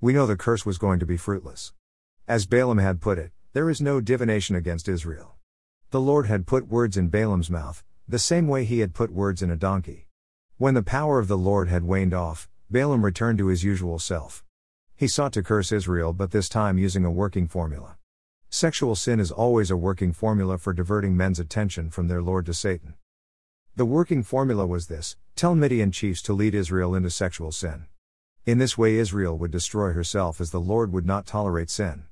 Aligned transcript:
We 0.00 0.12
know 0.12 0.28
the 0.28 0.36
curse 0.36 0.64
was 0.64 0.78
going 0.78 1.00
to 1.00 1.06
be 1.06 1.16
fruitless. 1.16 1.72
As 2.28 2.46
Balaam 2.46 2.78
had 2.78 3.00
put 3.00 3.18
it, 3.18 3.32
there 3.52 3.68
is 3.68 3.80
no 3.80 4.00
divination 4.00 4.54
against 4.54 4.86
Israel. 4.86 5.38
The 5.90 6.00
Lord 6.00 6.26
had 6.26 6.46
put 6.46 6.68
words 6.68 6.96
in 6.96 7.08
Balaam's 7.08 7.50
mouth, 7.50 7.82
the 8.06 8.20
same 8.20 8.46
way 8.46 8.64
he 8.64 8.78
had 8.78 8.94
put 8.94 9.10
words 9.10 9.42
in 9.42 9.50
a 9.50 9.56
donkey. 9.56 10.06
When 10.56 10.74
the 10.74 10.84
power 10.84 11.18
of 11.18 11.26
the 11.26 11.36
Lord 11.36 11.68
had 11.68 11.82
waned 11.82 12.14
off, 12.14 12.48
Balaam 12.72 13.04
returned 13.04 13.36
to 13.38 13.48
his 13.48 13.64
usual 13.64 13.98
self. 13.98 14.44
He 14.94 15.08
sought 15.08 15.32
to 15.32 15.42
curse 15.42 15.72
Israel, 15.72 16.12
but 16.12 16.30
this 16.30 16.48
time 16.48 16.78
using 16.78 17.04
a 17.04 17.10
working 17.10 17.48
formula. 17.48 17.96
Sexual 18.48 18.94
sin 18.94 19.18
is 19.18 19.32
always 19.32 19.72
a 19.72 19.76
working 19.76 20.12
formula 20.12 20.56
for 20.56 20.72
diverting 20.72 21.16
men's 21.16 21.40
attention 21.40 21.90
from 21.90 22.06
their 22.06 22.22
Lord 22.22 22.46
to 22.46 22.54
Satan. 22.54 22.94
The 23.74 23.84
working 23.84 24.22
formula 24.22 24.68
was 24.68 24.86
this 24.86 25.16
tell 25.34 25.56
Midian 25.56 25.90
chiefs 25.90 26.22
to 26.22 26.32
lead 26.32 26.54
Israel 26.54 26.94
into 26.94 27.10
sexual 27.10 27.50
sin. 27.50 27.86
In 28.46 28.58
this 28.58 28.78
way, 28.78 28.98
Israel 28.98 29.36
would 29.36 29.50
destroy 29.50 29.92
herself 29.92 30.40
as 30.40 30.52
the 30.52 30.60
Lord 30.60 30.92
would 30.92 31.06
not 31.06 31.26
tolerate 31.26 31.70
sin. 31.70 32.04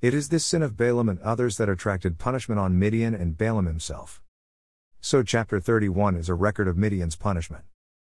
It 0.00 0.14
is 0.14 0.30
this 0.30 0.46
sin 0.46 0.62
of 0.62 0.74
Balaam 0.74 1.10
and 1.10 1.20
others 1.20 1.58
that 1.58 1.68
attracted 1.68 2.16
punishment 2.16 2.58
on 2.58 2.78
Midian 2.78 3.14
and 3.14 3.36
Balaam 3.36 3.66
himself. 3.66 4.22
So, 5.02 5.22
chapter 5.22 5.60
31 5.60 6.16
is 6.16 6.30
a 6.30 6.34
record 6.34 6.66
of 6.66 6.78
Midian's 6.78 7.16
punishment. 7.16 7.64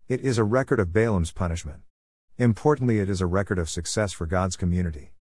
It 0.09 0.19
is 0.19 0.37
a 0.37 0.43
record 0.43 0.79
of 0.81 0.91
Balaam's 0.91 1.31
punishment. 1.31 1.81
Importantly, 2.37 2.99
it 2.99 3.09
is 3.09 3.21
a 3.21 3.25
record 3.25 3.57
of 3.57 3.69
success 3.69 4.11
for 4.11 4.25
God's 4.25 4.57
community. 4.57 5.13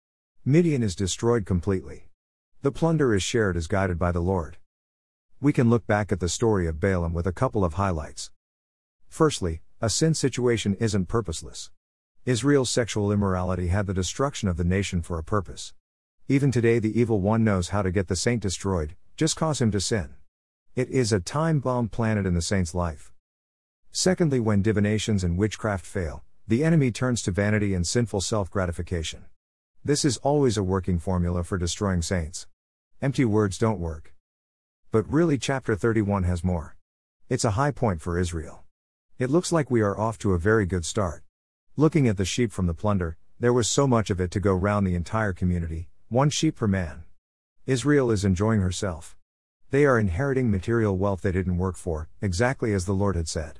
Midian 0.44 0.82
is 0.82 0.96
destroyed 0.96 1.46
completely. 1.46 2.08
The 2.64 2.72
plunder 2.72 3.14
is 3.14 3.22
shared 3.22 3.56
as 3.56 3.68
guided 3.68 4.00
by 4.00 4.12
the 4.12 4.20
Lord. 4.20 4.58
We 5.40 5.54
can 5.54 5.70
look 5.70 5.86
back 5.86 6.12
at 6.12 6.20
the 6.20 6.28
story 6.28 6.66
of 6.66 6.80
Balaam 6.80 7.14
with 7.14 7.28
a 7.28 7.32
couple 7.32 7.64
of 7.64 7.76
highlights. 7.76 8.32
Firstly, 9.10 9.62
a 9.80 9.92
sin 9.92 10.16
situation 10.16 10.76
isn't 10.80 11.08
purposeless. 11.08 11.70
Israel's 12.26 12.72
sexual 12.72 13.12
immorality 13.12 13.68
had 13.68 13.86
the 13.86 13.94
destruction 13.94 14.50
of 14.50 14.58
the 14.58 14.64
nation 14.64 15.04
for 15.04 15.20
a 15.20 15.24
purpose. 15.24 15.76
Even 16.28 16.52
today, 16.52 16.80
the 16.80 17.00
evil 17.00 17.22
one 17.22 17.44
knows 17.44 17.70
how 17.70 17.84
to 17.84 17.92
get 17.92 18.08
the 18.08 18.16
saint 18.16 18.42
destroyed, 18.42 18.96
just 19.18 19.36
cause 19.36 19.62
him 19.62 19.70
to 19.70 19.80
sin. 19.80 20.16
It 20.76 20.90
is 20.90 21.14
a 21.14 21.20
time 21.20 21.60
bomb 21.60 21.90
planted 21.90 22.26
in 22.26 22.34
the 22.34 22.42
saint's 22.42 22.74
life. 22.74 23.14
Secondly, 23.92 24.40
when 24.40 24.64
divinations 24.64 25.24
and 25.24 25.38
witchcraft 25.38 25.86
fail, 25.86 26.24
the 26.46 26.66
enemy 26.66 26.92
turns 26.92 27.22
to 27.22 27.32
vanity 27.32 27.74
and 27.74 27.88
sinful 27.88 28.20
self 28.20 28.52
gratification. 28.52 29.24
This 29.86 30.04
is 30.04 30.18
always 30.18 30.58
a 30.58 30.64
working 30.64 31.00
formula 31.00 31.42
for 31.46 31.58
destroying 31.58 32.02
saints. 32.02 32.48
Empty 33.02 33.24
words 33.24 33.58
don't 33.58 33.80
work. 33.80 34.14
But 34.92 35.10
really, 35.10 35.38
chapter 35.38 35.74
31 35.74 36.24
has 36.24 36.44
more. 36.44 36.76
It's 37.30 37.46
a 37.46 37.52
high 37.52 37.72
point 37.72 38.02
for 38.02 38.20
Israel. 38.20 38.64
It 39.18 39.30
looks 39.30 39.54
like 39.54 39.72
we 39.72 39.82
are 39.82 39.98
off 39.98 40.18
to 40.20 40.34
a 40.34 40.38
very 40.38 40.66
good 40.66 40.84
start. 40.84 41.24
Looking 41.78 42.10
at 42.10 42.18
the 42.18 42.26
sheep 42.26 42.52
from 42.52 42.68
the 42.68 42.74
plunder, 42.74 43.18
there 43.40 43.54
was 43.54 43.70
so 43.70 43.88
much 43.88 44.10
of 44.10 44.20
it 44.20 44.30
to 44.32 44.42
go 44.42 44.54
round 44.54 44.86
the 44.86 44.96
entire 44.96 45.32
community, 45.32 45.88
one 46.10 46.30
sheep 46.30 46.58
per 46.58 46.68
man. 46.68 47.06
Israel 47.66 48.12
is 48.12 48.26
enjoying 48.26 48.60
herself. 48.60 49.16
They 49.72 49.86
are 49.86 49.98
inheriting 49.98 50.52
material 50.52 50.98
wealth 50.98 51.22
they 51.22 51.32
didn't 51.32 51.58
work 51.58 51.78
for, 51.78 52.10
exactly 52.22 52.74
as 52.74 52.86
the 52.86 52.94
Lord 52.94 53.16
had 53.16 53.30
said. 53.30 53.60